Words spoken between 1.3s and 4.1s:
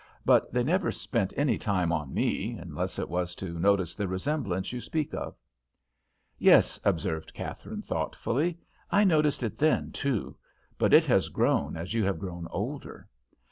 any time on me, unless it was to notice the